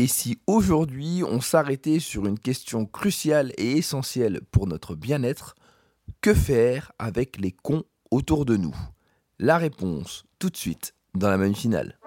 [0.00, 5.56] Et si aujourd'hui on s'arrêtait sur une question cruciale et essentielle pour notre bien-être,
[6.20, 7.82] que faire avec les cons
[8.12, 8.76] autour de nous?
[9.40, 11.98] La réponse tout de suite dans la même finale.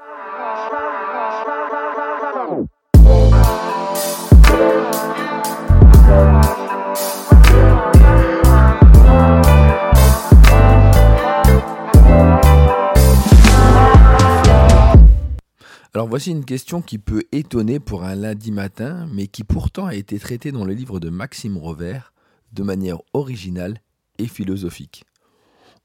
[16.02, 19.94] Alors voici une question qui peut étonner pour un lundi matin, mais qui pourtant a
[19.94, 22.12] été traitée dans le livre de Maxime Rovert
[22.54, 23.84] de manière originale
[24.18, 25.04] et philosophique.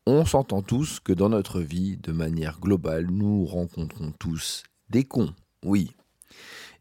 [0.07, 5.34] On s'entend tous que dans notre vie, de manière globale, nous rencontrons tous des cons,
[5.62, 5.93] oui.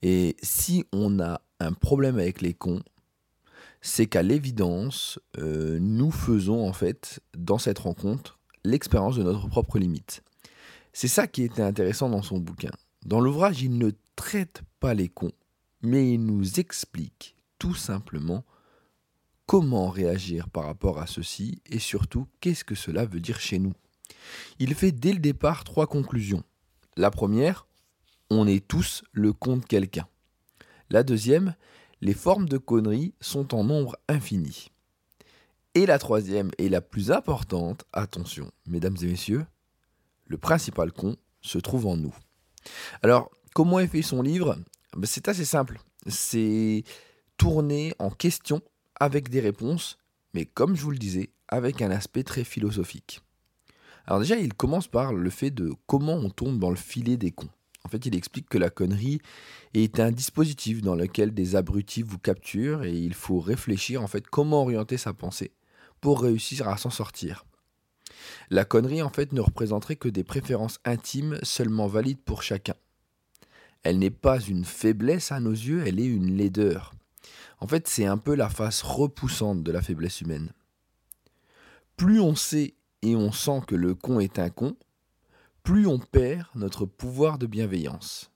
[0.02, 2.84] Et si on a un problème avec les cons,
[3.82, 9.78] c'est qu'à l'évidence, euh, nous faisons en fait, dans cette rencontre, l'expérience de notre propre
[9.78, 10.24] limite.
[10.94, 12.72] C'est ça qui était intéressant dans son bouquin.
[13.06, 15.32] Dans l'ouvrage, il ne traite pas les cons,
[15.84, 18.44] mais il nous explique tout simplement
[19.46, 23.74] comment réagir par rapport à ceci et surtout qu'est-ce que cela veut dire chez nous.
[24.58, 26.44] Il fait dès le départ trois conclusions.
[26.98, 27.68] La première,
[28.32, 30.08] on est tous le con de quelqu'un.
[30.90, 31.54] La deuxième,
[32.02, 34.72] les formes de conneries sont en nombre infini.
[35.76, 39.46] Et la troisième et la plus importante, attention, mesdames et messieurs,
[40.26, 42.16] le principal con se trouve en nous.
[43.04, 44.58] Alors, comment est fait son livre
[44.96, 45.80] ben, C'est assez simple.
[46.08, 46.84] C'est
[47.38, 48.62] tourné en questions
[49.00, 49.98] avec des réponses,
[50.34, 53.22] mais comme je vous le disais, avec un aspect très philosophique.
[54.08, 57.32] Alors déjà, il commence par le fait de comment on tombe dans le filet des
[57.32, 57.50] cons.
[57.84, 59.20] En fait, il explique que la connerie
[59.74, 64.26] est un dispositif dans lequel des abrutis vous capturent et il faut réfléchir en fait
[64.28, 65.52] comment orienter sa pensée
[66.02, 67.46] pour réussir à s'en sortir.
[68.50, 72.76] La connerie, en fait, ne représenterait que des préférences intimes seulement valides pour chacun.
[73.84, 76.94] Elle n'est pas une faiblesse à nos yeux, elle est une laideur.
[77.60, 80.52] En fait, c'est un peu la face repoussante de la faiblesse humaine.
[81.98, 84.76] Plus on sait et on sent que le con est un con,
[85.64, 88.32] plus on perd notre pouvoir de bienveillance.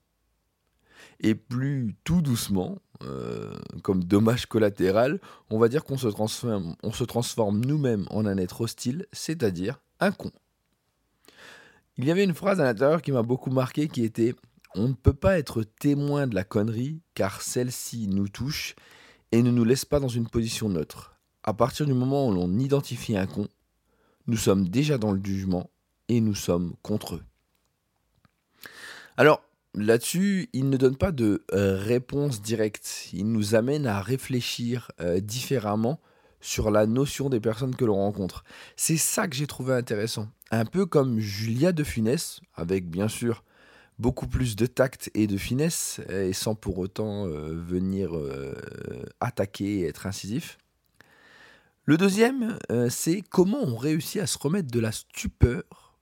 [1.20, 3.52] Et plus tout doucement, euh,
[3.82, 6.76] comme dommage collatéral, on va dire qu'on se transforme,
[7.08, 10.30] transforme nous-mêmes en un être hostile, c'est-à-dire un con.
[11.96, 14.34] Il y avait une phrase à l'intérieur qui m'a beaucoup marqué qui était
[14.74, 18.74] On ne peut pas être témoin de la connerie car celle-ci nous touche
[19.32, 21.16] et ne nous laisse pas dans une position neutre.
[21.42, 23.48] À partir du moment où l'on identifie un con,
[24.26, 25.70] nous sommes déjà dans le jugement
[26.08, 27.22] et nous sommes contre eux.
[29.16, 29.42] Alors,
[29.74, 33.08] là-dessus, il ne donne pas de euh, réponse directe.
[33.12, 36.00] Il nous amène à réfléchir euh, différemment
[36.40, 38.44] sur la notion des personnes que l'on rencontre.
[38.76, 40.28] C'est ça que j'ai trouvé intéressant.
[40.50, 43.44] Un peu comme Julia de Funès, avec bien sûr
[43.98, 48.12] beaucoup plus de tact et de finesse, et sans pour autant euh, venir
[49.20, 50.56] attaquer et être incisif.
[51.84, 55.98] Le deuxième, c'est comment on réussit à se remettre de la stupeur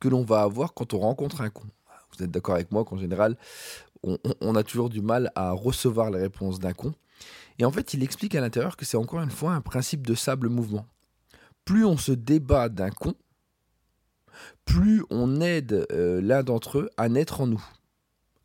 [0.00, 1.66] que l'on va avoir quand on rencontre un con
[2.12, 3.36] vous êtes d'accord avec moi qu'en général,
[4.40, 6.94] on, a toujours du mal à recevoir les réponses d'un con.
[7.58, 10.14] Et en fait, il explique à l'intérieur que c'est encore une fois un principe de
[10.14, 10.86] sable mouvement.
[11.64, 13.14] Plus on se débat d'un con,
[14.64, 17.64] plus on aide euh, l'un d'entre eux à naître en nous.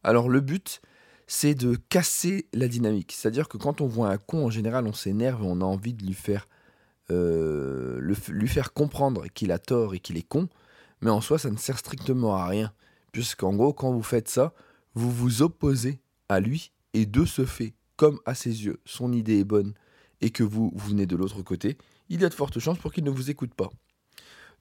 [0.03, 0.81] Alors le but,
[1.27, 3.11] c'est de casser la dynamique.
[3.11, 5.93] C'est-à-dire que quand on voit un con, en général, on s'énerve et on a envie
[5.93, 6.47] de lui faire,
[7.11, 7.99] euh,
[8.29, 10.49] lui faire comprendre qu'il a tort et qu'il est con.
[11.01, 12.71] Mais en soi, ça ne sert strictement à rien.
[13.11, 14.53] Puisqu'en gros, quand vous faites ça,
[14.93, 15.99] vous vous opposez
[16.29, 19.73] à lui et de ce fait, comme à ses yeux, son idée est bonne
[20.21, 21.77] et que vous, venez de l'autre côté,
[22.09, 23.69] il y a de fortes chances pour qu'il ne vous écoute pas.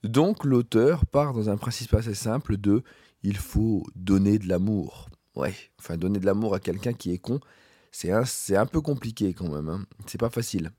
[0.03, 2.83] Donc l'auteur part dans un principe assez simple de
[3.23, 5.09] il faut donner de l'amour.
[5.37, 7.41] Ouais, enfin donner de l'amour à quelqu'un qui est con,
[7.93, 8.25] c'est un,
[8.57, 9.85] un, peu compliqué quand même, hein.
[10.07, 10.71] c'est pas facile.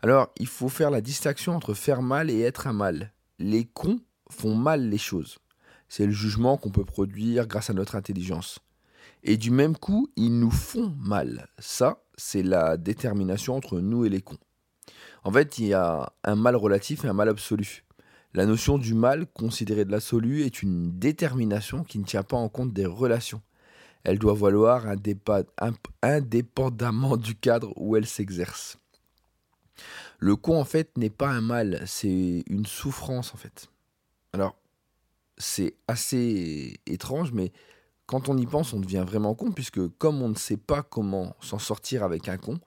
[0.00, 3.12] Alors il faut faire la distinction entre faire mal et être un mal.
[3.38, 4.00] Les cons
[4.30, 5.38] font mal les choses
[5.92, 8.60] c'est le jugement qu'on peut produire grâce à notre intelligence.
[9.24, 11.48] Et du même coup, ils nous font mal.
[11.58, 14.38] Ça, c'est la détermination entre nous et les cons.
[15.22, 17.84] En fait, il y a un mal relatif et un mal absolu.
[18.32, 22.48] La notion du mal, considérée de l'absolu, est une détermination qui ne tient pas en
[22.48, 23.42] compte des relations.
[24.02, 24.86] Elle doit valoir
[26.00, 28.78] indépendamment du cadre où elle s'exerce.
[30.18, 33.68] Le con, en fait, n'est pas un mal, c'est une souffrance, en fait.
[34.32, 34.56] Alors,
[35.42, 37.52] c'est assez étrange, mais
[38.06, 41.36] quand on y pense, on devient vraiment con, puisque comme on ne sait pas comment
[41.40, 42.60] s'en sortir avec un con,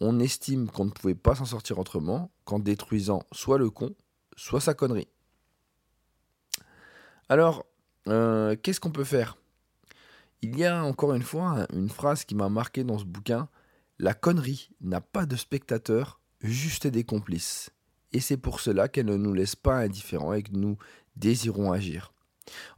[0.00, 3.94] on estime qu'on ne pouvait pas s'en sortir autrement qu'en détruisant soit le con,
[4.36, 5.08] soit sa connerie.
[7.28, 7.66] Alors,
[8.08, 9.36] euh, qu'est-ce qu'on peut faire?
[10.40, 13.48] Il y a encore une fois une phrase qui m'a marqué dans ce bouquin.
[13.98, 17.70] La connerie n'a pas de spectateurs, juste des complices.
[18.12, 20.78] Et c'est pour cela qu'elle ne nous laisse pas indifférents et que nous
[21.18, 22.12] désirons agir.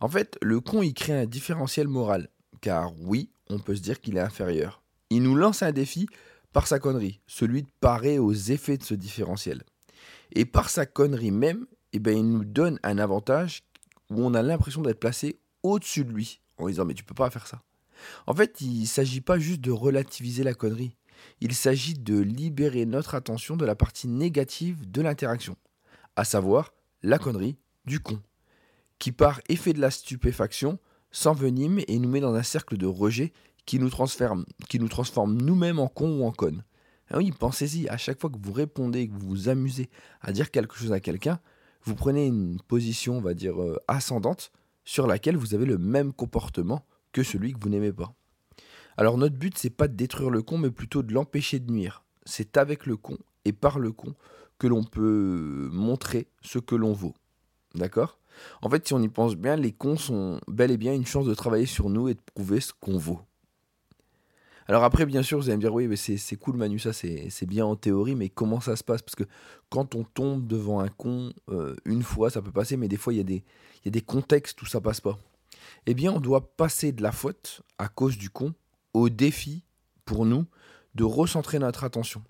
[0.00, 2.28] En fait, le con y crée un différentiel moral,
[2.60, 4.82] car oui, on peut se dire qu'il est inférieur.
[5.10, 6.06] Il nous lance un défi
[6.52, 9.62] par sa connerie, celui de parer aux effets de ce différentiel.
[10.32, 13.62] Et par sa connerie même, eh ben, il nous donne un avantage
[14.10, 17.30] où on a l'impression d'être placé au-dessus de lui, en disant mais tu peux pas
[17.30, 17.62] faire ça.
[18.26, 20.96] En fait, il ne s'agit pas juste de relativiser la connerie,
[21.40, 25.56] il s'agit de libérer notre attention de la partie négative de l'interaction,
[26.16, 26.72] à savoir
[27.02, 28.20] la connerie du con,
[29.00, 30.78] qui par effet de la stupéfaction
[31.10, 33.32] s'envenime et nous met dans un cercle de rejet
[33.66, 34.44] qui nous transforme,
[35.42, 36.62] nous-mêmes en con ou en conne.
[37.10, 40.52] Ah oui, pensez-y, à chaque fois que vous répondez, que vous vous amusez à dire
[40.52, 41.40] quelque chose à quelqu'un,
[41.82, 44.52] vous prenez une position, on va dire, euh, ascendante,
[44.84, 48.14] sur laquelle vous avez le même comportement que celui que vous n'aimez pas.
[48.96, 52.04] Alors notre but, c'est pas de détruire le con, mais plutôt de l'empêcher de nuire.
[52.26, 54.14] C'est avec le con et par le con
[54.58, 57.14] que l'on peut montrer ce que l'on vaut.
[57.74, 58.19] D'accord?
[58.62, 61.26] En fait, si on y pense bien, les cons sont bel et bien une chance
[61.26, 63.20] de travailler sur nous et de prouver ce qu'on vaut.
[64.70, 67.46] Alors après, bien sûr, vous allez me dire, oui, mais c'est cool Manu, ça c'est
[67.46, 69.02] bien en théorie, mais comment ça se passe?
[69.02, 69.24] Parce que
[69.68, 73.12] quand on tombe devant un con, euh, une fois, ça peut passer, mais des fois,
[73.12, 73.42] il y, a des,
[73.84, 75.18] y a des contextes où ça passe pas.
[75.86, 78.54] Eh bien, on doit passer de la faute, à cause du con,
[78.94, 79.64] au défi,
[80.04, 80.46] pour nous,
[80.94, 82.22] de recentrer notre attention.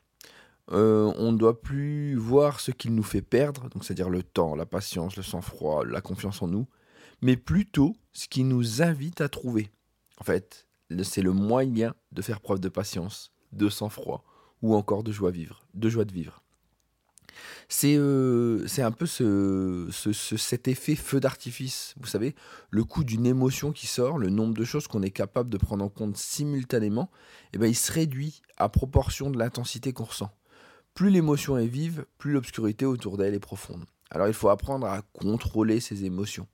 [0.73, 4.55] Euh, on ne doit plus voir ce qu'il nous fait perdre, donc c'est-à-dire le temps,
[4.55, 6.69] la patience, le sang-froid, la confiance en nous,
[7.23, 9.71] mais plutôt ce qui nous invite à trouver.
[10.19, 10.69] En fait,
[11.03, 14.25] c'est le moyen de faire preuve de patience, de sang-froid
[14.63, 16.43] ou encore de joie, vivre, de, joie vivre.
[17.69, 22.35] C'est euh, un peu ce, cet effet feu d'artifice, vous savez,
[22.71, 25.85] le coup d'une émotion qui sort, le nombre de choses qu'on est capable de prendre
[25.85, 27.11] en compte simultanément,
[27.53, 30.33] eh ben, il se réduit à proportion de l'intensité qu'on ressent.
[30.95, 33.85] Plus l'émotion est vive, plus l'obscurité autour d'elle est profonde.
[34.11, 36.47] Alors il faut apprendre à contrôler ses émotions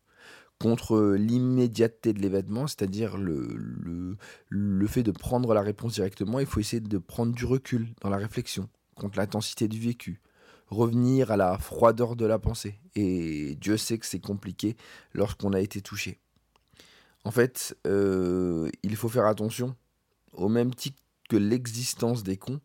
[0.58, 4.16] contre l'immédiateté de l'événement, c'est-à-dire le,
[4.48, 8.08] le, fait de prendre la réponse directement, il faut essayer de prendre du recul dans
[8.08, 10.20] la réflexion, contre l'intensité du vécu,
[10.68, 12.80] revenir à la froideur de la pensée.
[12.94, 14.76] Et Dieu sait que c'est compliqué
[15.12, 16.18] lorsqu'on a été touché.
[17.24, 19.76] En fait, euh, il faut faire attention,
[20.32, 22.60] au même titre que l'existence des cons,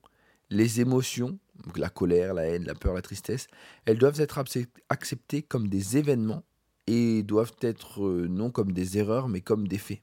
[0.49, 1.39] les émotions,
[1.75, 3.47] la colère, la haine, la peur, la tristesse,
[3.85, 4.43] elles doivent être
[4.89, 6.43] acceptées comme des événements
[6.87, 10.01] et doivent être euh, non comme des erreurs, mais comme des faits.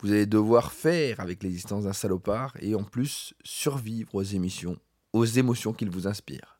[0.00, 4.76] Vous allez devoir faire avec l'existence d'un salopard et en plus survivre aux émissions,
[5.12, 6.58] aux émotions qu'il vous inspire.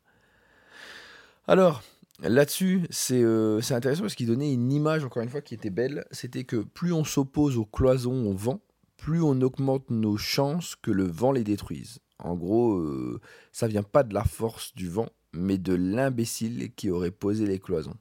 [1.45, 1.83] Alors,
[2.21, 6.05] là-dessus, euh, c'est intéressant parce qu'il donnait une image, encore une fois, qui était belle.
[6.11, 8.61] C'était que plus on s'oppose aux cloisons, au vent,
[8.95, 11.99] plus on augmente nos chances que le vent les détruise.
[12.23, 13.21] En gros, euh,
[13.51, 17.59] ça vient pas de la force du vent, mais de l'imbécile qui aurait posé les
[17.59, 17.97] cloisons.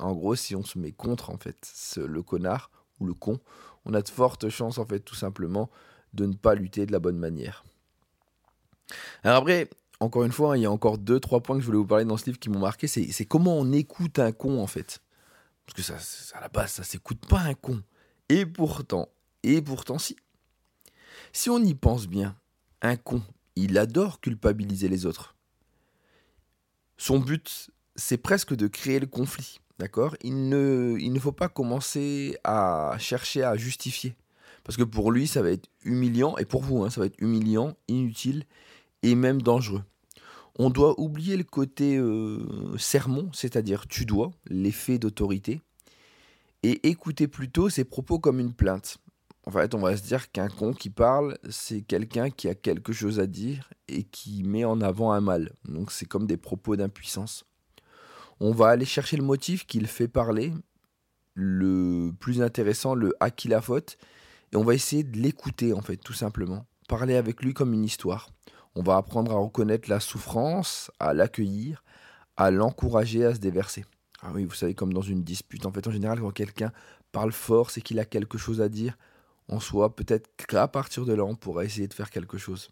[0.00, 2.70] En gros, si on se met contre en fait le connard
[3.00, 3.38] ou le con,
[3.84, 5.70] on a de fortes chances en fait tout simplement
[6.14, 7.64] de ne pas lutter de la bonne manière.
[9.22, 9.70] Alors après,
[10.00, 12.04] encore une fois, il y a encore deux trois points que je voulais vous parler
[12.04, 12.88] dans ce livre qui m'ont marqué.
[12.88, 15.00] C'est comment on écoute un con en fait,
[15.64, 15.96] parce que ça,
[16.36, 17.82] à la base, ça s'écoute pas un con.
[18.28, 19.08] Et pourtant,
[19.42, 20.16] et pourtant si.
[21.32, 22.36] Si on y pense bien,
[22.82, 23.22] un con,
[23.56, 25.34] il adore culpabiliser les autres.
[26.96, 29.60] Son but, c'est presque de créer le conflit.
[29.78, 30.16] D'accord?
[30.22, 34.14] Il ne, faut pas commencer à chercher à justifier.
[34.62, 37.20] Parce que pour lui, ça va être humiliant, et pour vous, hein, ça va être
[37.20, 38.44] humiliant, inutile
[39.02, 39.82] et même dangereux.
[40.58, 45.60] On doit oublier le côté euh, sermon, c'est-à-dire tu dois, l'effet d'autorité,
[46.62, 48.98] et écouter plutôt ses propos comme une plainte.
[49.46, 52.92] En fait, on va se dire qu'un con qui parle, c'est quelqu'un qui a quelque
[52.92, 55.52] chose à dire et qui met en avant un mal.
[55.66, 57.44] Donc c'est comme des propos d'impuissance.
[58.40, 60.52] On va aller chercher le motif qui le fait parler,
[61.34, 63.98] le plus intéressant, le à qui la faute,
[64.52, 66.64] et on va essayer de l'écouter en fait, tout simplement.
[66.88, 68.30] Parler avec lui comme une histoire.
[68.74, 71.84] On va apprendre à reconnaître la souffrance, à l'accueillir,
[72.36, 73.84] à l'encourager à se déverser.
[74.22, 76.72] Ah oui, vous savez, comme dans une dispute, en fait, en général, quand quelqu'un
[77.12, 78.96] parle fort, c'est qu'il a quelque chose à dire.
[79.48, 82.70] En soi, peut-être qu'à partir de là, on pourra essayer de faire quelque chose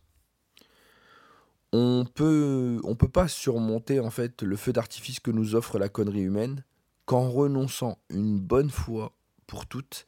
[1.73, 5.89] on peut, on peut pas surmonter en fait le feu d'artifice que nous offre la
[5.89, 6.65] connerie humaine
[7.07, 9.13] qu'en renonçant une bonne fois
[9.47, 10.07] pour toutes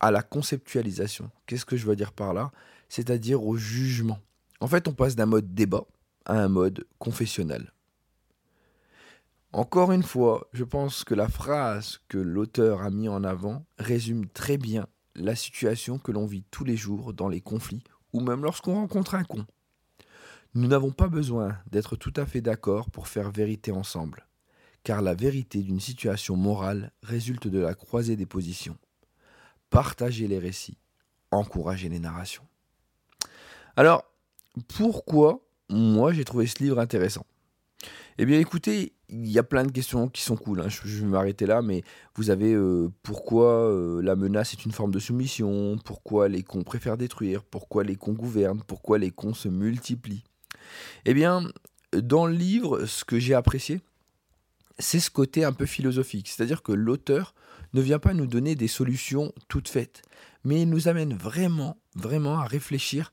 [0.00, 1.30] à la conceptualisation.
[1.46, 2.50] Qu'est-ce que je veux dire par là?
[2.88, 4.18] C'est-à-dire au jugement.
[4.60, 5.84] En fait, on passe d'un mode débat
[6.26, 7.72] à un mode confessionnel.
[9.52, 14.26] Encore une fois, je pense que la phrase que l'auteur a mis en avant résume
[14.26, 18.42] très bien la situation que l'on vit tous les jours dans les conflits ou même
[18.42, 19.46] lorsqu'on rencontre un con.
[20.54, 24.26] Nous n'avons pas besoin d'être tout à fait d'accord pour faire vérité ensemble,
[24.84, 28.78] car la vérité d'une situation morale résulte de la croisée des positions.
[29.70, 30.78] Partagez les récits,
[31.32, 32.46] encouragez les narrations.
[33.76, 34.04] Alors,
[34.68, 37.26] pourquoi moi j'ai trouvé ce livre intéressant?
[38.18, 40.68] Eh bien écoutez, il y a plein de questions qui sont cool, hein.
[40.68, 41.82] je, vais m'arrêter là, mais
[42.16, 46.62] vous avez euh, pourquoi euh, la menace est une forme de soumission, pourquoi les cons
[46.62, 50.24] préfèrent détruire, pourquoi les cons gouvernent, pourquoi les cons se multiplient?
[51.04, 51.42] Eh bien,
[51.92, 53.80] dans le livre, ce que j'ai apprécié,
[54.78, 56.28] c'est ce côté un peu philosophique.
[56.28, 57.34] C'est-à-dire que l'auteur
[57.74, 60.02] ne vient pas nous donner des solutions toutes faites,
[60.44, 63.12] mais il nous amène vraiment, vraiment à réfléchir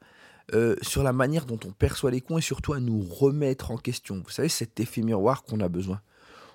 [0.53, 3.77] euh, sur la manière dont on perçoit les cons et surtout à nous remettre en
[3.77, 4.21] question.
[4.23, 6.01] Vous savez, cet effet miroir qu'on a besoin.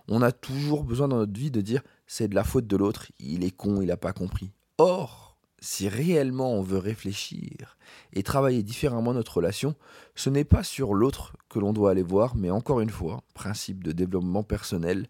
[0.08, 3.06] On a toujours besoin dans notre vie de dire c'est de la faute de l'autre,
[3.18, 4.52] il est con, il n'a pas compris.
[4.78, 7.76] Or, si réellement on veut réfléchir
[8.12, 9.74] et travailler différemment notre relation,
[10.14, 13.82] ce n'est pas sur l'autre que l'on doit aller voir, mais encore une fois, principe
[13.82, 15.08] de développement personnel,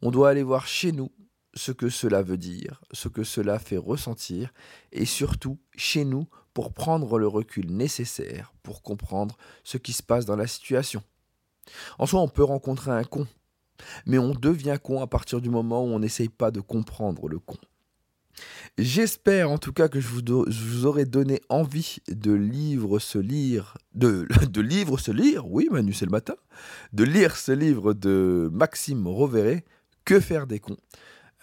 [0.00, 1.10] on doit aller voir chez nous
[1.58, 4.54] ce que cela veut dire, ce que cela fait ressentir,
[4.92, 10.24] et surtout chez nous pour prendre le recul nécessaire pour comprendre ce qui se passe
[10.24, 11.02] dans la situation.
[11.98, 13.26] En soi, on peut rencontrer un con,
[14.06, 17.38] mais on devient con à partir du moment où on n'essaye pas de comprendre le
[17.38, 17.58] con.
[18.78, 24.26] J'espère en tout cas que je vous, aurai donné envie de lire ce lire, de,
[24.60, 26.36] lire ce lire, oui Manu c'est le matin,
[26.92, 29.64] de lire ce livre de Maxime Roveret,
[30.04, 30.76] Que faire des cons?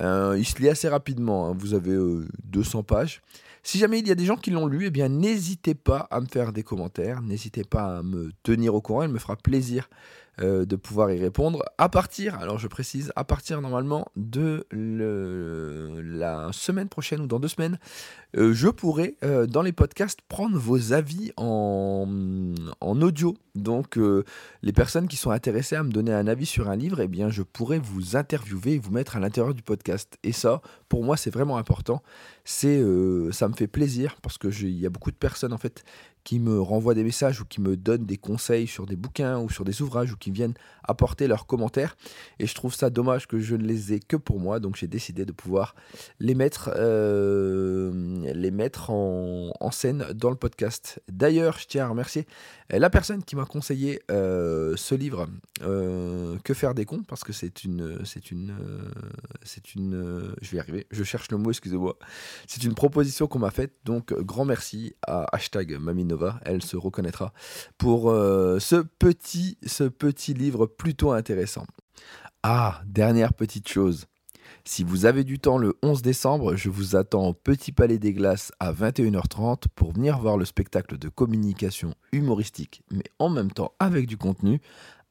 [0.02, 1.56] Euh, il se lit assez rapidement, hein.
[1.58, 1.98] vous avez
[2.44, 3.22] 200 euh, pages.
[3.64, 6.22] Si jamais il y a des gens qui l'ont lu, eh bien n'hésitez pas à
[6.22, 9.90] me faire des commentaires, n'hésitez pas à me tenir au courant, il me fera plaisir
[10.42, 16.50] euh, de pouvoir y répondre à partir, alors je précise, à partir normalement de la
[16.52, 17.80] semaine prochaine ou dans deux semaines,
[18.36, 22.06] euh, je pourrai euh, dans les podcasts prendre vos avis en,
[22.82, 23.38] en audio.
[23.56, 23.98] Donc
[24.62, 27.30] les personnes qui sont intéressées à me donner un avis sur un livre, eh bien
[27.30, 30.18] je pourrai vous interviewer et vous mettre à l'intérieur du podcast.
[30.24, 32.04] Et ça, pour moi, c'est vraiment important.
[32.44, 32.84] C'est,
[33.32, 35.86] ça me fait plaisir parce que il y a beaucoup de personnes en fait
[36.26, 39.50] qui me renvoient des messages ou qui me donnent des conseils sur des bouquins ou
[39.50, 41.96] sur des ouvrages ou qui viennent apporter leurs commentaires.
[42.40, 44.88] Et je trouve ça dommage que je ne les ai que pour moi, donc j'ai
[44.88, 45.76] décidé de pouvoir
[46.20, 47.92] les mettre, euh,
[48.34, 51.02] les mettre en, scène dans le podcast.
[51.10, 52.26] D'ailleurs, je tiens à remercier
[52.70, 55.28] la personne qui m'a conseillé euh, ce livre,
[55.62, 58.56] euh, Que faire des cons, parce que c'est une, c'est une,
[59.44, 61.98] c'est une, je vais y arriver, je cherche le mot, excusez-moi.
[62.48, 67.34] C'est une proposition qu'on m'a faite, donc grand merci à hashtag Mamino elle se reconnaîtra
[67.78, 71.66] pour euh, ce, petit, ce petit livre plutôt intéressant.
[72.44, 74.06] Ah, dernière petite chose.
[74.64, 78.14] Si vous avez du temps le 11 décembre, je vous attends au Petit Palais des
[78.14, 83.74] Glaces à 21h30 pour venir voir le spectacle de communication humoristique, mais en même temps
[83.80, 84.62] avec du contenu.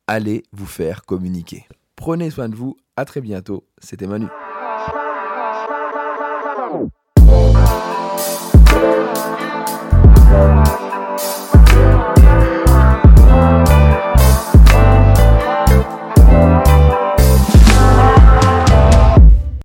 [0.07, 1.67] Allez vous faire communiquer.
[1.97, 4.27] Prenez soin de vous, à très bientôt, c'était Manu.